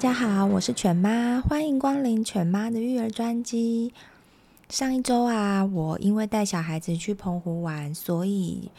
[0.00, 3.92] 大家好，我是犬妈，欢迎光临犬妈的育儿专机。
[4.70, 8.70] 上一周啊，我因为带小孩子去澎湖玩，所以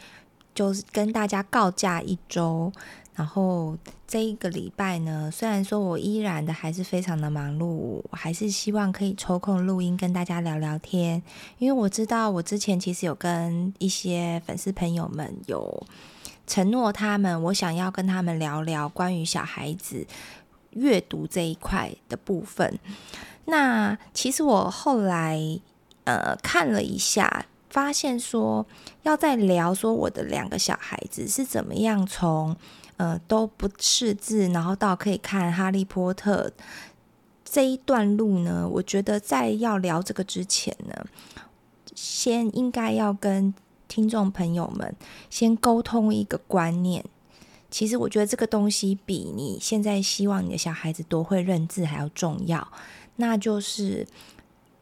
[0.52, 2.72] 就是跟大家告假一周。
[3.14, 11.22] 然后这一个礼拜呢，虽然说我依然的还是非常的忙碌，我还是希望可以抽空录音跟大家聊聊天，
[11.58, 15.86] 因为我知道我之前其实有跟一些粉丝朋友们有
[16.48, 20.04] 承诺他们，我想要跟他们聊聊关于小孩子
[20.72, 22.78] 阅读这一块的部分。
[23.46, 25.38] 那其实我后来
[26.04, 28.66] 呃看了一下，发现说
[29.02, 32.56] 要再聊说我的两个小孩子是怎么样从
[32.98, 36.52] 呃都不识字，然后到可以看《哈利波特》
[37.44, 41.04] 这一段路呢，我觉得在要聊这个之前呢，
[41.94, 43.52] 先应该要跟
[43.88, 44.94] 听众朋友们
[45.28, 47.04] 先沟通一个观念。
[47.72, 52.68] 其实我觉得这个东西比你现在希望你的小孩子多会认字还要重要，
[53.16, 54.06] 那就是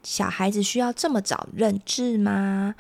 [0.03, 2.75] 小孩子需要这么早认字吗？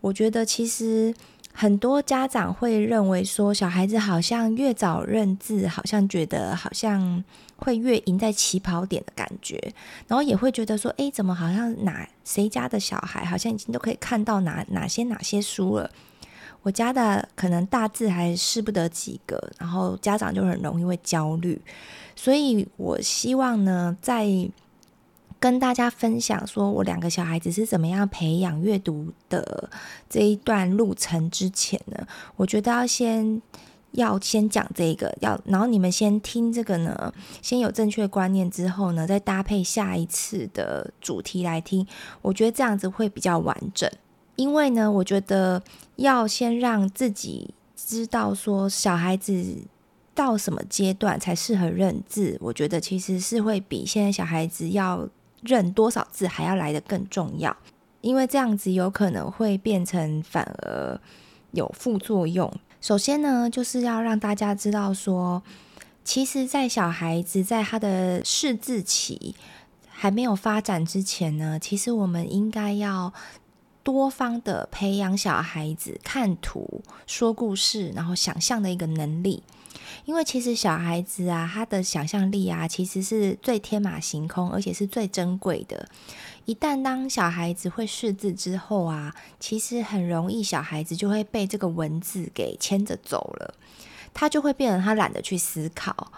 [0.00, 1.14] 我觉得其实
[1.52, 7.22] 很多家长会认为说，小孩子好像越早认字，好像觉得好像
[7.56, 9.60] 会越赢在起跑点的感觉，
[10.06, 15.90] 然后也会觉得说，诶，怎么好像哪谁家的小孩好像已经都可以看到哪哪些哪些书了。
[16.66, 21.62] 我家的可能大字还识不得几个，然后家长就很容易会焦虑，
[22.16, 24.26] 所以我希望呢，在
[25.38, 29.70] 跟大家分享说我两个小孩子是怎么样培养阅读的
[30.10, 32.04] 这一段路程之前呢，
[32.34, 33.40] 我觉得要先
[33.92, 41.86] 要先讲这个，要然后你们先听这个呢，先有正确观念之后呢，再搭配下一次的主题来听，
[42.22, 43.88] 我觉得这样子会比较完整。
[44.36, 45.62] 因为呢，我觉得
[45.96, 49.56] 要先让自己知道说小孩子
[50.14, 55.08] 到什么阶段才适合认字，我觉得其实是会比现在小孩子要
[55.42, 57.56] 认多少字还要来得更重要。
[58.02, 61.00] 因为这样子有可能会变成反而
[61.52, 62.52] 有副作用。
[62.80, 65.42] 首先呢，就是要让大家知道说，
[66.04, 69.34] 其实，在小孩子在他的识字期
[69.88, 73.12] 还没有发展之前呢，其实我们应该要。
[73.86, 79.44] 多方的培养小孩子看图、说故事，然后想象的一个能力。
[80.06, 85.88] 因为其实小孩子啊，他的想象力啊，其实是最天马行空，而且是最珍贵的。
[86.46, 93.54] 一旦当小孩子会识字之后啊，其实很容易小孩子就会被这个文字给牵着走了，
[94.12, 96.10] 他就会变成他懒得去思考。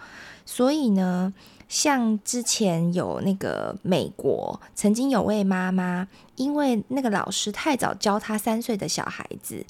[0.50, 1.34] 所以呢，
[1.68, 9.66] 像之前有那个美国曾经有位妈妈，因为那个老师太早教他三岁的小孩子，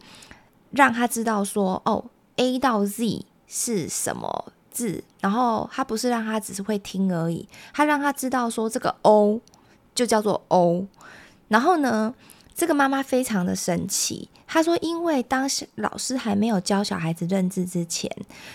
[0.71, 2.05] 让他知道说哦
[2.37, 9.41] ，A 到 Z 是什么字，然后他不是让他只是会听而已，他让他知道说这个 O
[9.97, 10.87] 就叫做 O，
[11.49, 12.15] 然后呢，
[12.59, 14.29] 这个妈妈非常的生气。
[14.45, 18.11] 她说：“因为当时老师还没有教小孩子认字之前，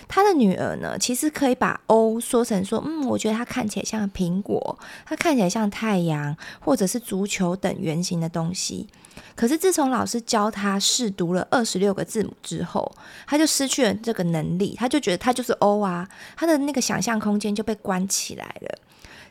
[0.06, 8.86] 他的女儿呢，其实可以把 O 说成说，嗯，我觉得它看起来像苹果，它看起来像太阳，或者是足球等圆形的东西。
[9.34, 12.92] 可是自从老师教他试读了二十六个字母之后，
[13.26, 16.06] 他就失去了这个能力，他就觉得他就是 O 啊，
[16.36, 18.78] 他的那个想象空间就被关起来了。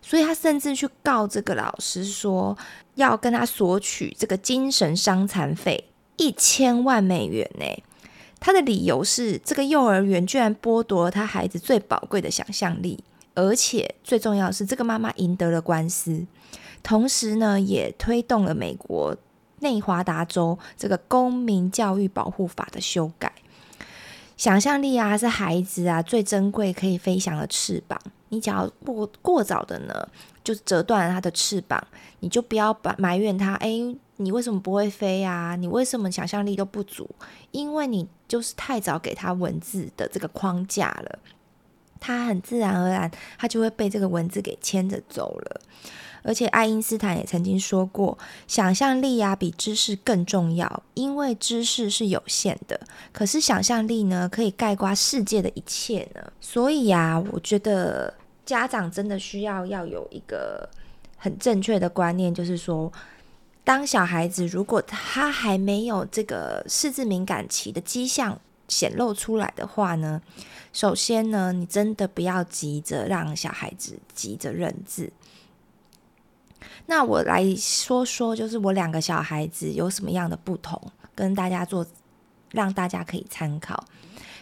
[0.06, 2.57] 所以他甚至去告这个老师说，
[2.96, 7.66] 要跟他索取这个精神伤残费。”一千万美元呢？
[8.40, 13.04] 他的理由是，这个幼儿园居然剥夺了他孩子最宝贵的想象力，
[13.34, 16.28] 而且最重要的是，这个妈妈赢得了官司，
[16.84, 19.18] 同时呢，也推动了美国
[19.62, 23.34] 内华达州这个公民教育保护法的修改。
[24.38, 28.00] 想象力啊，是孩子啊最珍贵可以飞翔的翅膀。
[28.30, 30.07] 你只要过过早的呢，
[30.44, 31.81] 就折断了他的翅膀，
[32.19, 33.56] 你就不要把埋怨他。
[33.56, 35.56] 诶，你为什么不会飞啊？
[35.56, 37.10] 你为什么想象力都不足？
[37.51, 41.19] 因为你就是太早给他文字的这个框架了，
[42.00, 45.62] 他很自然而然，他就会被这个文字给牵着走了。
[46.25, 48.18] 而且爱因斯坦也曾经说过，
[48.48, 52.80] 想象力呀比知识更重要，因为知识是有限的，
[53.12, 56.22] 可是想象力呢可以概括世界的一切呢。
[56.39, 58.13] 所以呀，我觉得
[58.45, 60.69] 家长真的需要要有一个
[61.18, 62.92] 很正确的观念，就是说，
[63.63, 70.22] 当小孩子如果他还没有这个识字敏感期的迹象显露出来的话呢，
[70.74, 75.12] 首先呢，你真的不要急着让小孩子急着认字。
[76.88, 80.81] 那我来说说，就是我两个小孩子有什么样的不同，
[81.16, 81.86] 跟大家做，
[82.51, 83.86] 让大家可以参考。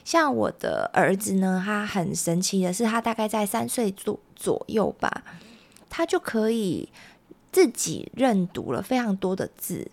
[0.03, 5.23] 像我的儿子呢，他很神奇的是，他大概在三岁左左右吧，
[5.89, 6.89] 他就可以
[7.51, 9.89] 自己认读了非常多的字。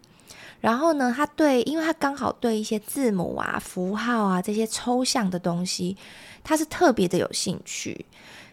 [0.61, 5.97] 然后呢，他对，因为他刚好对一些字母啊、符号啊这些抽象的东西，
[6.43, 8.07] 他是特别的有兴趣。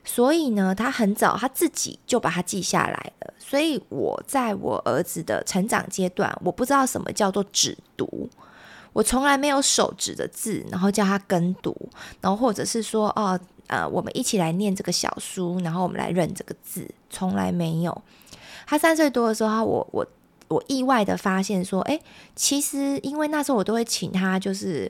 [0.03, 3.33] 所以呢，他很早他自己就把它记下来了。
[3.39, 8.29] 所以我在我儿子的成长阶段，我不知道什么叫做只读，
[8.95, 11.75] 我从来没有手指的字，然后叫他跟读，
[12.21, 13.37] 然后或者是说哦，
[13.67, 18.01] 呃，我们一起来念这个小书，然后我们来认这个字，从来没有。
[18.65, 20.07] 他三岁多的时候，我我
[20.47, 21.99] 我意外的发现说，诶，
[22.37, 24.89] 其实因为那时候我都会请他，就是。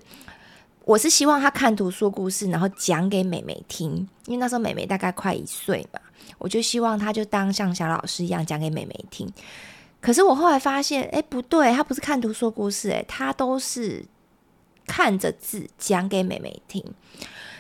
[0.86, 6.00] 我是希望他看图说故事，然后讲给妹妹听，因为那时候妹妹大概快一岁嘛，
[6.38, 9.28] 我就希望他就当像小老师一样讲给妹妹听。
[10.06, 14.06] 可是我后来发现，哎，不对，他不是看图说故事，哎，他都是
[14.86, 16.84] 看着字讲给妹妹听。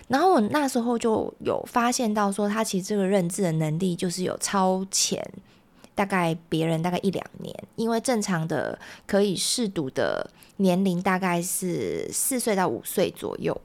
[0.10, 5.28] 然后我那时候就有发现到说，他其实这个认字的能力就是有超前，
[5.96, 8.78] 大概别人大概一两年，因为正常的
[9.08, 10.30] 可以识读的。
[10.58, 13.60] 年龄大概是四岁到五岁左右，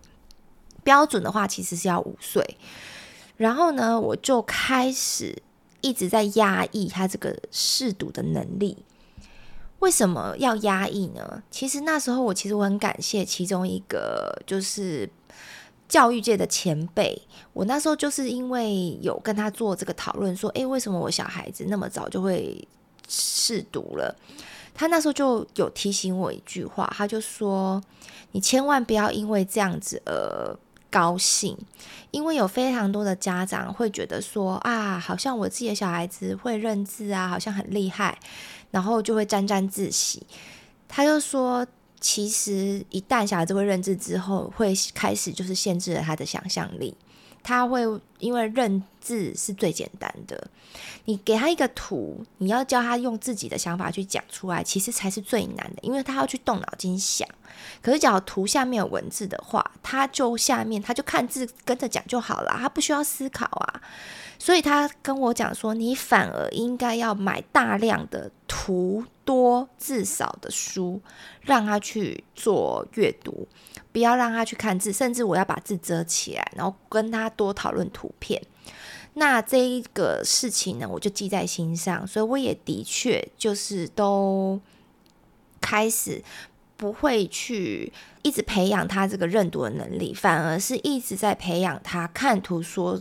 [0.83, 2.57] 标准的话其实是要五岁。
[3.37, 5.41] 然后呢，我就开始
[5.81, 8.77] 一直在压抑他这个试读的能力。
[9.81, 11.43] 为什么要压抑呢？
[11.51, 15.09] 其实那时候我其实我很感谢其中一个就是
[15.89, 17.21] 教育界的前辈。
[17.55, 22.69] 我那时候就是因为有跟他做这个讨论，说，诶，为什么我小孩子那么早就会
[23.09, 24.15] 试读了？
[24.75, 27.83] 他那时候就有提醒我一句话，他就说
[28.33, 30.57] ：“你千万不要因为这样子而
[30.91, 31.57] 高兴，
[32.11, 38.19] 因为有非常多的家长会觉得说啊，好像我自己的小孩子会认字啊，好像很厉害，
[38.71, 40.27] 然后就会沾沾自喜。”
[40.89, 41.67] 他就说
[42.01, 46.97] ：“其实一旦小孩子会认字之后，会开始就是限制了他的想象力。”
[47.43, 47.83] 他会
[48.19, 50.49] 因为认字是最简单的，
[51.07, 57.27] 你给他一个图，你要教他用自己的想法去讲出来，其实才是最难的，因为他要去动脑筋想。
[57.83, 63.83] 可是，假如图下面有文字的话，他就下面他就看字跟着讲就好了，他不需要思考啊。
[64.39, 71.03] 所以他跟我讲说，你反而应该要买大量的图多字少的书，
[71.43, 73.47] 让他去做阅读。
[73.93, 78.41] 不要让他去看字，甚至我要把字遮起来，然后跟他多讨论图片。
[79.15, 84.61] 那这一个事情呢，我就记在心上，所以我也的确就是都
[85.61, 86.23] 开始
[86.77, 93.01] 不会去一直培养他这个认读的能力，反而是一直在培养他看图说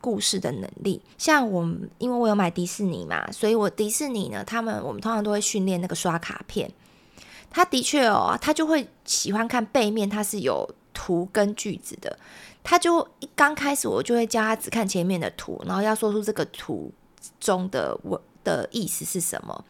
[0.00, 1.02] 故事的能力。
[1.18, 1.68] 像我，
[1.98, 6.70] 因为我有买迪士尼嘛，所以我迪士尼呢，他们我们通常都会训练那个刷卡片。
[7.50, 12.18] 他的确哦，他就会喜欢看背面，它是有图跟句子的。
[12.64, 16.92] 他就一刚开始，我就会教他只看前面的图，然后要说出这个图
[17.38, 19.64] 中的我的意思是什么。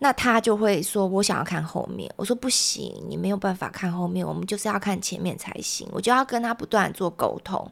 [0.00, 7.70] 那他就会说：“我想要看后面。”我说：“不行，你没有办法看后面，我们就是要看前面才行。”我就要跟他不断做沟通，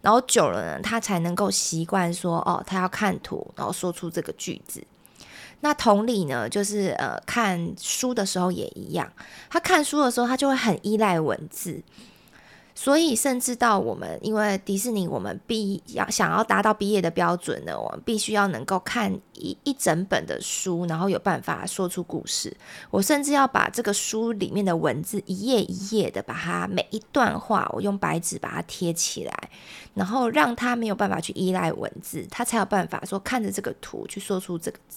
[0.00, 4.82] 然后久了呢，他才能够习惯说：“哦，他要看图，然后说出这个句子。”
[5.60, 9.12] 那同理呢，就是呃，看书的时候也一样。
[9.50, 11.82] 他看书的时候，他就会很依赖文字，
[12.74, 22.56] 所以甚至到我们，因为迪士尼，我们必要想要达到毕业的标准呢，我们必须要能够看一一整本的书，然后有办法说出故事。
[22.90, 29.50] 我甚至要把这个书里面的文字一页一页的把它每一段话，我用白纸把它贴起来，
[29.92, 34.96] 然后让他没有办法去依赖文字，他才有办法说看着这个图去说出这个字。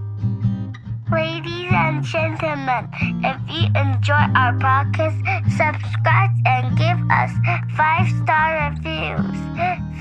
[1.10, 2.88] ，Ladies and and gentlemen,
[3.22, 5.16] if you enjoy our podcast,
[5.48, 7.32] subscribe and give us
[7.76, 9.36] five star reviews.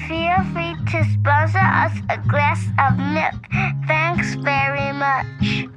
[0.08, 3.36] Feel free to sponsor us a glass of milk.
[3.88, 5.70] Thanks very much.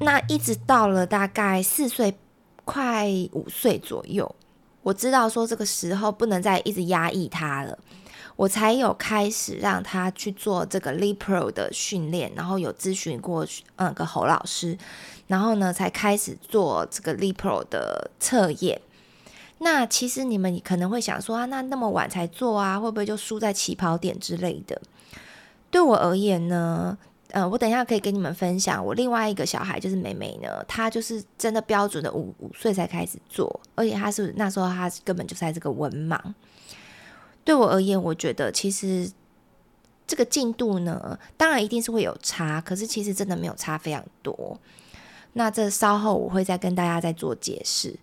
[0.00, 2.18] 那一直到了大概四岁，
[2.64, 4.34] 快五岁左右，
[4.82, 7.78] 我知道说这个时候不能再一直压抑他了。
[8.37, 13.45] 我才有开始让他去做这个 LEPRO 的训练，然后有咨询过
[13.77, 14.77] 那个侯老师，
[15.25, 18.79] 然后呢才开始做这个 LEPRO 的测验。
[19.57, 24.79] 那其实你们可能会想说啊，那那么晚才做啊，会不会就输在起跑点之类的？
[25.71, 26.95] 对我而言呢，
[27.31, 36.19] 呃，我等一下可以跟你们分享，我另外一个小孩就是妹妹呢，她就是真的标准的五五岁才开始做，而且她是那时候她根本就在这个文盲。
[37.47, 39.09] 对我而言，我觉得其实
[40.05, 44.59] 这个进度呢，当然一定是会有差，可是其实真的没有差非常多。
[45.31, 47.97] 那这稍后我会再跟大家再做解释。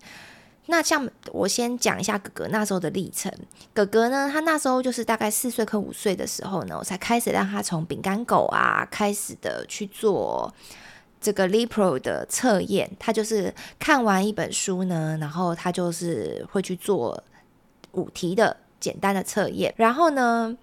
[0.69, 3.31] 那像我先讲一下哥哥那时候的历程。
[3.75, 10.51] 哥哥呢，他那时候就是大概四岁和五岁的时候呢，我才开始让他从饼干狗啊开始的去做
[11.21, 12.91] 这个 Lipro 的测验。
[12.99, 17.23] 他就是看完一本书呢，然后他就是会去做
[17.93, 18.57] 五题的。
[18.85, 20.55] 简单的测验，然后呢，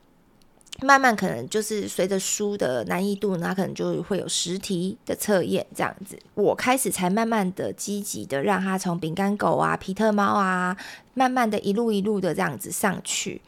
[0.83, 6.19] 慢慢可能就是随着书的难易度，那可能就会有实题的测验这样子。
[6.35, 10.77] 我开始才慢慢的积极的让他从饼干狗啊、皮特猫啊，
[11.15, 13.41] 慢慢的一路一路的这样子上去。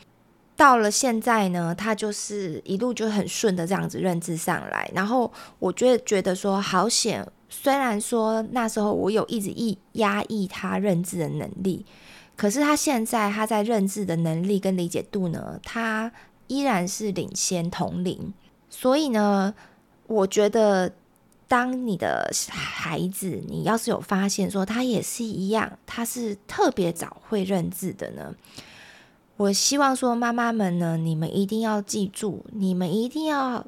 [0.55, 4.89] 到了现在呢，他就是一路就很顺的这样子认字上来。
[4.95, 11.85] 然后我觉得觉得说好险，虽然说那时候我有一直抑压抑他认字的能力。
[12.43, 16.11] 可是他现在他在认字的能力跟理解度呢，他
[16.47, 18.33] 依然是领先同龄。
[18.69, 19.53] 所以呢，
[20.07, 20.91] 我觉得
[21.47, 28.35] 当你的孩子，你要是有发现说他也是一样，他是特别早会认字的呢，
[29.37, 33.65] 我希望说妈妈们呢，你们一定要记住，你们一定要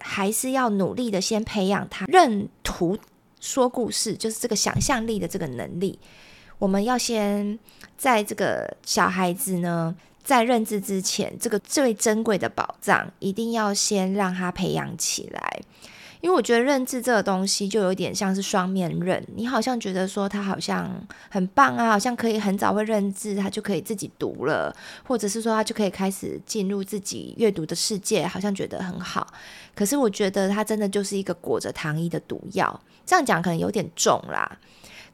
[0.00, 2.96] 还是要努力的先培养他认图
[3.40, 5.98] 说故事，就是这个想象力的这个能力。
[6.58, 7.58] 我们要先
[7.96, 9.94] 在这个小孩子呢，
[10.24, 15.60] 在认字之前，这个最珍贵的宝藏，一定要先让他培养起来。
[16.22, 19.22] 因为我觉得认字这个东西，就有点像是双面刃。
[19.36, 20.90] 你好像觉得说他好像
[21.28, 29.26] 很棒啊，好像可以很早会认字，他就可以自己读了，或者是说他就可以开始进入自己阅读的世界，好像觉得很好。
[29.74, 32.80] 可是我觉得他真的就是一个裹着糖衣的毒药。
[33.04, 34.58] 这样讲可能有点重啦。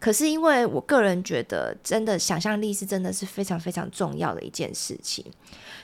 [0.03, 5.25] 可是，因为我个人觉得，真的想象力是真的是非常非常重要的一件事情。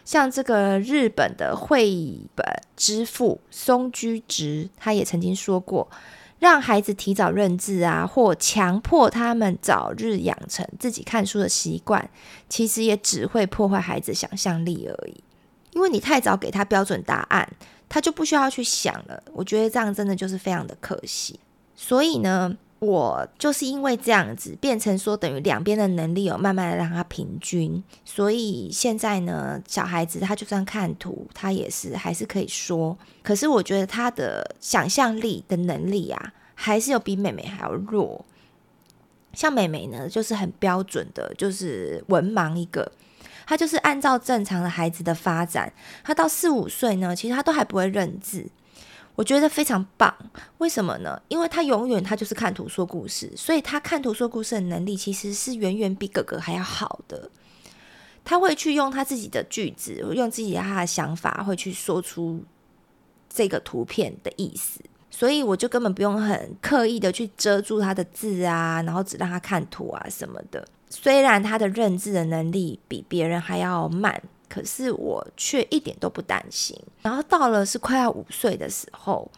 [0.05, 2.45] 像这个日本的绘本
[2.77, 5.89] 之父松居直，他也曾经说过，
[6.41, 12.11] 让孩子提早认字啊，或强迫他们早日养成自己看书的习惯，
[12.49, 15.23] 其实也只会破坏孩子想象力而已。
[15.71, 17.49] 因为你太早给他标准答案，
[17.89, 19.23] 他就不需要去想了。
[19.33, 21.39] 我觉得这样真的就是非常的可惜。
[21.77, 32.97] 所以呢，我就是因为这样子，变成说等于两边的能力有慢慢的让他平均，所以现在呢，小孩子他就算看图，他也是还是可以说。
[33.23, 38.25] 可是我觉得他的想象力的能力啊，还是有比妹妹还要弱。
[39.33, 42.91] 像妹妹呢，就是很标准的，就是文盲一个，
[43.47, 45.73] 他就是按照正常的孩子的发展，
[46.05, 48.47] 他到四五岁呢，其实他都还不会认字。
[49.19, 50.15] 我觉得非常棒，
[50.59, 51.21] 为什么呢？
[51.27, 57.29] 因为他永远他就是看图说故事，所以他看图说故事的能力其实是远远比哥哥还要好的。
[58.25, 62.45] 他会去用他自己的句子，用自己的他的想法，会去说出
[63.29, 64.81] 这个图片的意思。
[65.11, 70.65] 所以我就根本不用很刻意的去遮住他的字啊，然后只让他看图啊什么的。
[70.89, 74.23] 虽然他的认字的能力比别人还要慢。
[74.49, 76.77] 可是我却一点都不担心。
[77.03, 79.31] 然后到了是快要五岁的时候，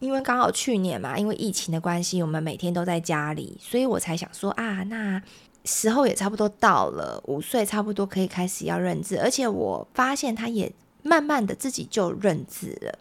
[0.00, 5.22] 因为刚好去年嘛，因为疫情的关系，我们每天都在家里，所以我才想说啊，那
[5.64, 10.70] 时候也差不多到了，五岁差不多可以开始要认字，而且我发现他也
[11.02, 12.98] 慢慢的自己就认字了。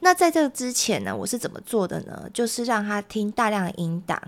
[0.00, 2.28] 那在这之前呢，我是怎么做的呢？
[2.32, 4.20] 就是让他听大量的音档，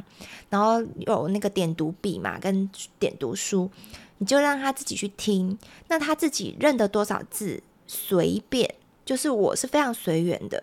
[0.51, 3.71] 然后有那个点读笔嘛，跟点读书。
[4.19, 5.59] 你就让他自己去听，
[5.89, 10.63] 那他自己认得多少字随便，就是我是非常随缘的，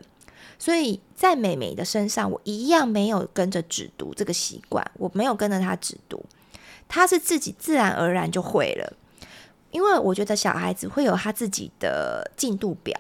[0.60, 6.24] 所以在美美的身上，我一样没有跟着只读这个习惯，我没有跟着他只读，
[6.88, 8.94] 他是自己自然而然就会了，
[9.72, 13.00] 因为我觉得小孩子会有他自己的进度表，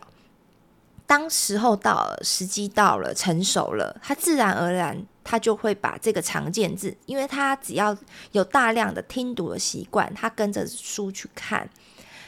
[1.07, 7.95] 当时候到了，时机到了，成熟了，他自然而然他就会把这个常见字，因为他只要
[8.31, 11.69] 有大量的听读的习惯，他跟着书去看，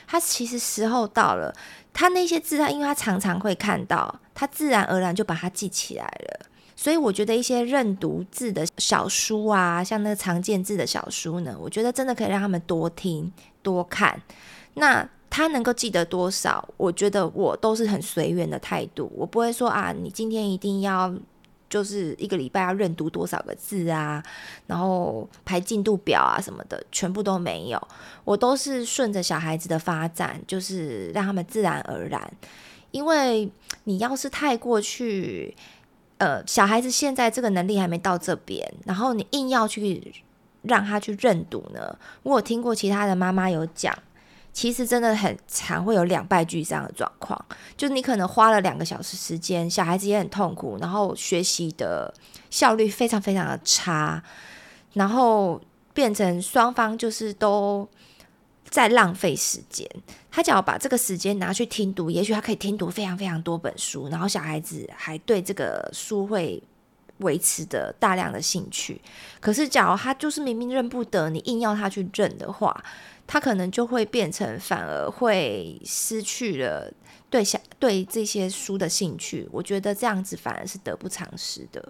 [0.06, 1.54] 他其实时候到了，
[1.92, 6.46] 他那些字，他因为他常常会看到，他自然而然就把它记起来了。
[6.76, 14.22] 所以我觉得一些认读字的小书啊，像那个常见字的小书呢，我觉得真的可以让他们多听多看。
[14.76, 21.14] 那他能够记得多少，我觉得我都是很随缘的态度，我不会说啊，你今天一定要
[21.70, 24.24] 就是一个礼拜要认读多少个字啊，
[24.66, 27.88] 然后排进度表啊什么的，全部都没有。
[28.24, 32.20] 我都是顺着小孩子的发展，就是让他们自然而然。
[32.90, 33.48] 因为
[33.84, 35.56] 你要是太过去。
[36.20, 40.12] 呃，小孩子现在这个能力还没到这边，然后你硬要去
[40.64, 41.96] 让他去认读呢？
[42.24, 43.96] 我有听过其他的妈妈有讲，
[44.58, 47.40] 其实真的很常会有两败俱伤的状况，
[47.78, 52.12] 就是你可能花了两个小时时间，小孩子也很痛苦，然后学习的
[52.50, 54.24] 效率非常非常的差，
[54.94, 55.62] 然后
[55.94, 57.88] 变成双方就是都。
[58.70, 59.90] 在浪费时间，
[60.30, 66.62] 他只要把这个时间拿去听读，也许他可以听读非常非常多本书，然后小孩子还对这个书会
[67.20, 69.02] 维持的大量的兴趣。
[69.40, 72.84] 可是，假如他就是明明认不得，你硬要他去认的话，
[73.26, 76.92] 他可能就会变成反而会失去了
[77.30, 79.48] 对小对这些书的兴趣。
[79.52, 81.88] 我觉得这样子反而是得不偿失的。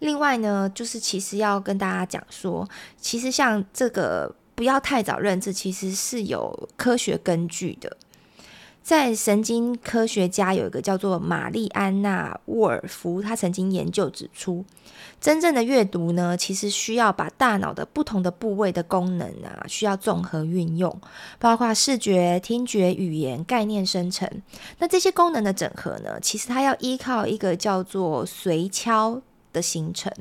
[0.00, 2.68] 另外呢，就是其实要跟大家讲说，
[3.00, 4.34] 其实像这个。
[4.56, 7.96] 不要太早认字，其实是有科学根据的。
[8.84, 14.62] 在神经科学家有一个叫做玛丽安娜·沃尔夫，他曾经研究指出，
[15.18, 21.00] 真正的阅读呢，其实需要把大脑的不同的部位的功能啊，需要综合运用，
[21.38, 24.30] 包括视觉、听觉、语言、概念生成。
[24.78, 29.22] 那这些功能的整合呢，其实它要依靠一个叫做随敲
[29.54, 30.12] 的形成，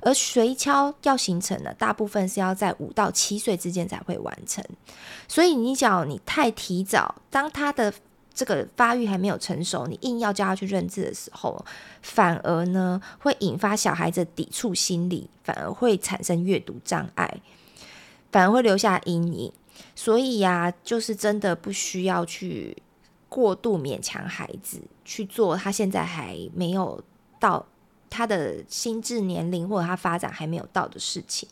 [0.00, 4.64] 而随敲要形成呢，大部分是要在五到七岁之间才会完成。
[5.28, 7.92] 所以你只要你太提早，当他的
[8.36, 11.64] 这个发育还没有成熟，你硬要叫他去认字的时候，
[12.02, 17.40] 反而呢会引发小孩子抵触心理，反而会产生阅读障碍，
[18.30, 19.52] 反而会留下阴影。
[19.94, 22.76] 所以呀、就是真的不需要去
[23.28, 27.02] 过度勉强孩子去做，他现在还没有
[27.40, 27.66] 到。
[28.08, 31.46] 他的心智年龄或者他发展还没有到的事情，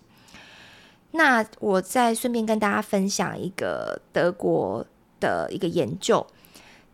[1.10, 4.86] 那我再顺便跟大家分享一个德国
[5.20, 6.24] 的一个研究，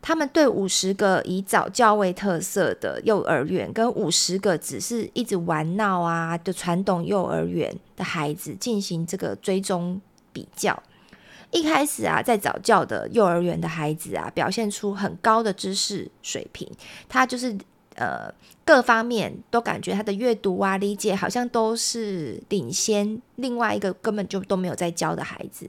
[0.03, 10.01] 他们对五十个以早教为特色的幼儿园跟五十个只是一直玩闹啊的传统幼儿园的孩子进行这个追踪
[10.33, 10.83] 比较。
[11.51, 16.69] 一开始啊，在早教的幼儿园的孩子啊，表现出很高的知识水平，
[17.09, 17.57] 他就是。
[17.97, 18.33] 呃，
[18.65, 25.69] 各方面都感觉他的阅读啊、理解好像都是领先另外一个根本就都没有在教的孩子。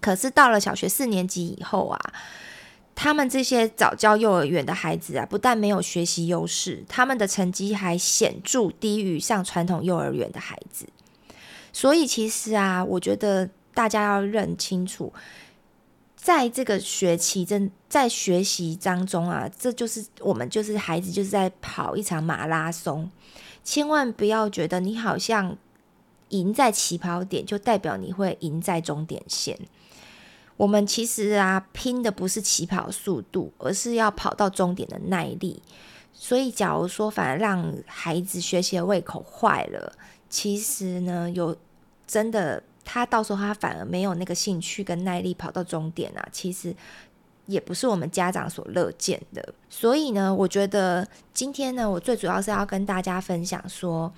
[0.00, 2.00] 可是到了小学四年级以后啊，
[3.02, 10.86] 他们这些早教幼儿园的孩子啊，不但没有学习优势，他们的成绩还显著低于上传统幼儿园的孩子。
[11.72, 15.10] 所以其实啊，我觉得大家要认清楚。
[16.14, 23.10] 在这个学期正在学习当中啊，这就是我们就是孩子就是在跑一场马拉松，
[23.64, 25.56] 千万不要觉得你好像
[26.28, 29.58] 赢在起跑点就代表你会赢在终点线。
[30.60, 35.62] 我们其实啊拼的不是起跑速度，而是要跑到终点的耐力。
[36.12, 39.90] 所以，假如说反而让孩子学习的胃口坏了，
[40.28, 41.56] 其实呢有
[42.06, 42.62] 真的。
[42.82, 46.74] 他到时候他反而没有那个兴趣跟耐力跑到终点啊，其实
[47.46, 49.54] 也不是我们家长所乐见的。
[49.68, 54.12] 所以呢，我觉得今天呢，我最主要是要跟大家分享说，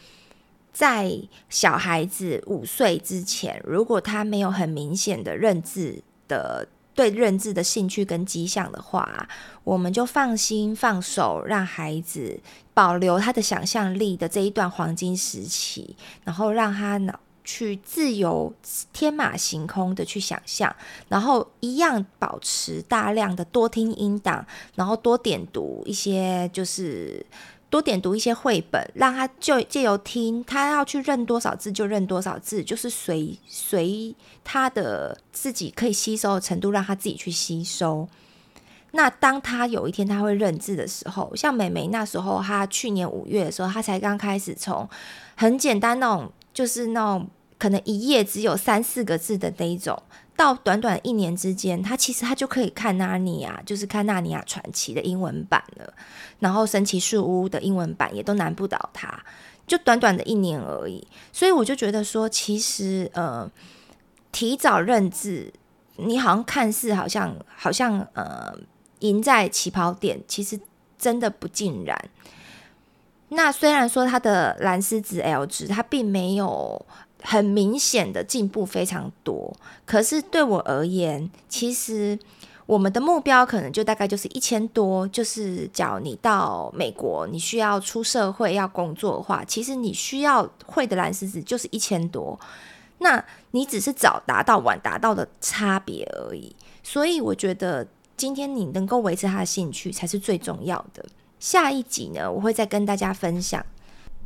[0.72, 6.02] 在小孩子五岁之前，如果他没有很明显的认字
[6.32, 9.28] 的对认字的兴趣跟迹象的话，
[9.64, 12.40] 我们就放心放手，让孩子
[12.72, 17.20] 保留他的想象力的这一段黄金时期，然后让他脑。
[17.44, 18.54] 去自由
[18.92, 20.72] 天马行空的去想象，
[21.08, 27.26] 然后一样保持大量的多听音档，然后多点读一些，就是
[27.72, 38.06] 多点读一些绘本，让他就借由听，他要去认多少字就认多少字，就是随随他的自己可以吸收的程度，让他自己去吸收。
[38.90, 44.86] 那当他有一天他会认字的时候，像美眉那时候，她去年五月的时候，她才刚开始从
[45.34, 46.30] 很简单那种。
[46.54, 47.26] 就是那种
[47.62, 49.96] 可能一页只有三四个字的那一种，
[50.36, 55.94] 到短短一年之间，他其实他就可以看纳尼亚，就是看纳尼亚传奇的英文版了，
[56.40, 59.16] 然后神奇树屋的英文版也都难不倒他，
[59.64, 61.06] 就短短的一年而已。
[61.32, 63.48] 所以我就觉得说，其实呃，
[64.32, 65.52] 提早认字，
[65.98, 68.52] 你好像看似好像好像呃
[68.98, 70.58] 赢在起跑点，其实
[70.98, 71.96] 真的不尽然。
[73.28, 76.84] 那虽然说他的蓝丝值 L 值，他并没有
[77.22, 79.56] 很明显的进步非常多，
[79.86, 82.18] 可是对我而言，其实
[82.66, 92.38] 我们的目标可能就大概就是一千多，就是假如你到美国，你需要出社会要工作的话，其实你需要会的蓝狮子就是一千多，
[92.98, 101.04] 那你只是早达到晚达到的差别而已，所以我觉得今天你能够维持他的兴趣才是最重要的。
[101.38, 103.64] 下一集呢，我会再跟大家分享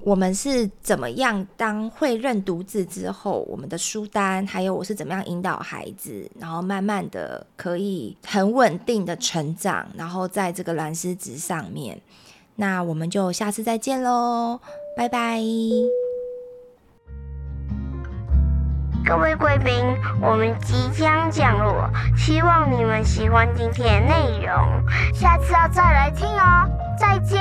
[0.07, 12.01] 我们是怎么样当会认读字之后，我们的书单，还有我是怎么样引导孩子，然后慢慢的可以很稳定的成长，然后在这个蓝丝值上面。
[12.55, 14.61] 那我们就下次再见喽，
[14.97, 15.41] 拜拜。
[19.05, 19.75] 各位贵宾，
[20.23, 24.57] 我们即将降落，希望你们喜欢今天的内容，
[25.13, 26.71] 下次要再来听哦。
[26.97, 27.41] 再见